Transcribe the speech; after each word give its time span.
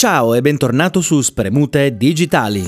Ciao 0.00 0.32
e 0.32 0.40
bentornato 0.40 1.02
su 1.02 1.20
Spremute 1.20 1.94
Digitali. 1.94 2.66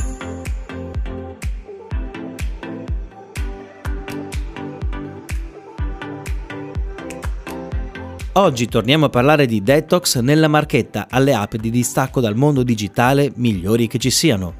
Oggi 8.33 8.69
torniamo 8.69 9.07
a 9.07 9.09
parlare 9.09 9.47
di 9.47 9.63
detox 9.63 10.19
nella 10.19 10.47
marchetta 10.47 11.07
alle 11.09 11.33
app 11.33 11.55
di 11.55 11.71
distacco 11.71 12.21
dal 12.21 12.37
mondo 12.37 12.63
digitale 12.63 13.33
migliori 13.37 13.87
che 13.87 13.97
ci 13.97 14.11
siano. 14.11 14.53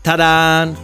Tadan! 0.00 0.76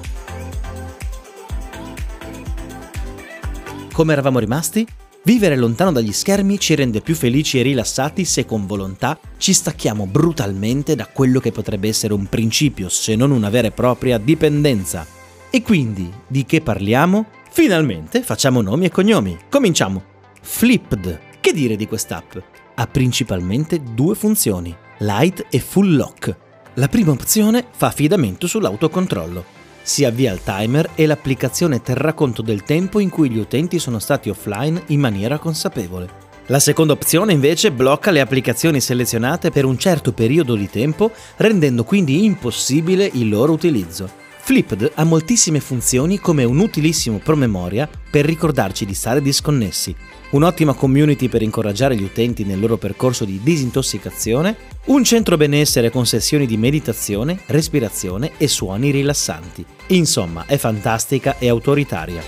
Come 3.93 4.13
eravamo 4.13 4.39
rimasti? 4.39 4.87
Vivere 5.25 5.55
lontano 5.55 5.93
dagli 5.93 6.11
schermi 6.11 6.59
ci 6.59 6.75
rende 6.75 7.01
più 7.01 7.15
felici 7.15 7.61
e 7.61 7.63
rilassati 7.63 8.25
se 8.25 8.45
con 8.45 8.67
volontà 8.67 9.17
ci 9.37 9.53
stacchiamo 9.53 10.07
brutalmente 10.07 10.97
da 10.97 11.07
quello 11.07 11.39
che 11.39 11.53
potrebbe 11.53 11.87
essere 11.87 12.13
un 12.13 12.27
principio, 12.27 12.89
se 12.89 13.15
non 13.15 13.31
una 13.31 13.49
vera 13.49 13.69
e 13.69 13.71
propria 13.71 14.19
dipendenza. 14.19 15.07
E 15.49 15.63
quindi, 15.63 16.11
di 16.27 16.45
che 16.45 16.61
parliamo? 16.61 17.27
Finalmente 17.51 18.23
facciamo 18.23 18.63
nomi 18.63 18.87
e 18.87 18.91
cognomi. 18.91 19.39
Cominciamo. 19.49 20.03
Flipped. 20.41 21.21
Che 21.41 21.53
dire 21.53 21.77
di 21.77 21.87
quest'app? 21.87 22.37
Ha 22.75 22.87
principalmente 22.89 23.81
due 23.95 24.17
funzioni, 24.17 24.75
light 24.99 25.47
e 25.51 25.61
full 25.61 25.95
lock. 25.95 26.37
La 26.75 26.89
prima 26.89 27.13
opzione 27.13 27.65
fa 27.71 27.87
affidamento 27.87 28.49
sull'autocontrollo 28.49 29.61
si 29.83 30.05
avvia 30.05 30.33
il 30.33 30.43
timer 30.43 30.91
e 30.95 31.07
l'applicazione 31.07 31.83
terrà 31.83 32.13
conto 32.13 32.43
del 32.43 32.63
tempo 32.63 32.99
in 33.01 33.09
cui 33.09 33.31
gli 33.31 33.39
utenti 33.39 33.79
sono 33.79 33.99
stati 33.99 34.29
offline 34.29 34.83
in 34.87 35.01
maniera 35.01 35.39
consapevole. 35.39 36.21
La 36.47 36.59
seconda 36.59 36.93
opzione 36.93 37.33
invece 37.33 37.73
blocca 37.73 38.11
le 38.11 38.21
applicazioni 38.21 38.81
selezionate 38.81 39.51
per 39.51 39.65
un 39.65 39.79
certo 39.79 40.13
periodo 40.13 40.55
di 40.55 40.69
tempo, 40.69 41.13
rendendo 41.37 41.85
quindi 41.85 42.25
impossibile 42.25 43.09
il 43.13 43.29
loro 43.29 43.53
utilizzo. 43.53 44.22
Flipped 44.45 44.91
ha 44.97 45.05
moltissime 45.05 45.61
funzioni 45.61 46.19
come 46.19 46.43
un 46.43 46.59
utilissimo 46.59 47.19
promemoria 47.19 47.89
per 48.11 48.25
ricordarci 48.25 48.85
di 48.85 48.93
stare 48.93 49.23
disconnessi, 49.23 49.95
un'ottima 50.31 50.75
community 50.75 51.29
per 51.29 51.43
incoraggiare 51.43 51.95
gli 51.95 52.03
utenti 52.03 52.43
nel 52.43 52.59
loro 52.59 52.77
percorso 52.77 53.25
di 53.25 53.39
disintossicazione, 53.41 54.57
un 54.87 55.05
centro 55.05 55.37
benessere 55.37 55.91
con 55.91 56.07
sessioni 56.07 56.47
di 56.47 56.57
meditazione, 56.57 57.39
respirazione 57.47 58.33
e 58.37 58.49
suoni 58.49 58.91
rilassanti. 58.91 59.65
Insomma, 59.89 60.45
è 60.47 60.57
fantastica 60.57 61.39
e 61.39 61.49
autoritaria. 61.49 62.21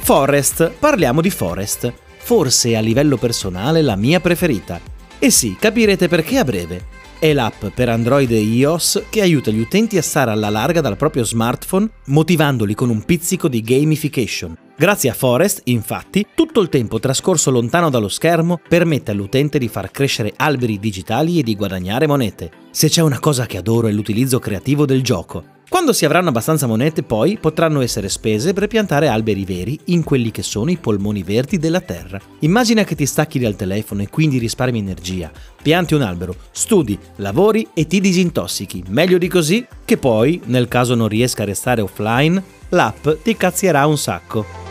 Forest, 0.00 0.70
parliamo 0.78 1.22
di 1.22 1.30
Forest. 1.30 1.90
Forse 2.18 2.76
a 2.76 2.80
livello 2.80 3.16
personale 3.16 3.80
la 3.80 3.96
mia 3.96 4.20
preferita. 4.20 4.78
E 5.18 5.30
sì, 5.30 5.56
capirete 5.58 6.08
perché 6.08 6.36
a 6.36 6.44
breve 6.44 6.91
è 7.22 7.32
l'app 7.32 7.66
per 7.72 7.88
Android 7.88 8.32
e 8.32 8.40
iOS 8.40 9.04
che 9.08 9.20
aiuta 9.20 9.52
gli 9.52 9.60
utenti 9.60 9.96
a 9.96 10.02
stare 10.02 10.32
alla 10.32 10.48
larga 10.48 10.80
dal 10.80 10.96
proprio 10.96 11.22
smartphone, 11.22 11.88
motivandoli 12.06 12.74
con 12.74 12.90
un 12.90 13.04
pizzico 13.04 13.46
di 13.46 13.60
gamification. 13.60 14.61
Grazie 14.76 15.10
a 15.10 15.14
Forest, 15.14 15.60
infatti, 15.64 16.26
tutto 16.34 16.60
il 16.60 16.68
tempo 16.68 16.98
trascorso 16.98 17.50
lontano 17.50 17.90
dallo 17.90 18.08
schermo 18.08 18.58
permette 18.66 19.10
all'utente 19.10 19.58
di 19.58 19.68
far 19.68 19.90
crescere 19.90 20.32
alberi 20.34 20.78
digitali 20.78 21.38
e 21.38 21.42
di 21.42 21.54
guadagnare 21.54 22.06
monete. 22.06 22.50
Se 22.70 22.88
c'è 22.88 23.02
una 23.02 23.20
cosa 23.20 23.46
che 23.46 23.58
adoro 23.58 23.86
è 23.86 23.92
l'utilizzo 23.92 24.38
creativo 24.38 24.86
del 24.86 25.02
gioco. 25.02 25.60
Quando 25.68 25.92
si 25.92 26.04
avranno 26.04 26.30
abbastanza 26.30 26.66
monete, 26.66 27.02
poi 27.02 27.38
potranno 27.38 27.80
essere 27.80 28.08
spese 28.08 28.52
per 28.52 28.66
piantare 28.66 29.08
alberi 29.08 29.44
veri 29.44 29.78
in 29.86 30.04
quelli 30.04 30.30
che 30.30 30.42
sono 30.42 30.70
i 30.70 30.76
polmoni 30.76 31.22
verdi 31.22 31.58
della 31.58 31.80
terra. 31.80 32.20
Immagina 32.40 32.84
che 32.84 32.94
ti 32.94 33.06
stacchi 33.06 33.38
dal 33.38 33.56
telefono 33.56 34.02
e 34.02 34.10
quindi 34.10 34.38
risparmi 34.38 34.78
energia. 34.78 35.30
Pianti 35.62 35.94
un 35.94 36.02
albero, 36.02 36.34
studi, 36.50 36.98
lavori 37.16 37.68
e 37.72 37.86
ti 37.86 38.00
disintossichi. 38.00 38.84
Meglio 38.88 39.16
di 39.16 39.28
così 39.28 39.66
che 39.84 39.96
poi, 39.96 40.40
nel 40.46 40.68
caso 40.68 40.94
non 40.94 41.08
riesca 41.08 41.42
a 41.42 41.46
restare 41.46 41.80
offline, 41.80 42.42
l'app 42.70 43.08
ti 43.22 43.34
cazzierà 43.34 43.86
un 43.86 43.96
sacco. 43.96 44.61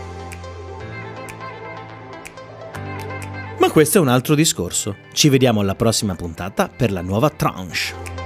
Questo 3.72 4.00
è 4.00 4.02
un 4.02 4.10
altro 4.10 4.36
discorso. 4.36 4.98
Ci 5.14 5.30
vediamo 5.30 5.62
alla 5.62 5.76
prossima 5.76 6.14
puntata 6.14 6.68
per 6.68 6.92
la 6.92 7.02
nuova 7.02 7.30
tranche. 7.30 8.21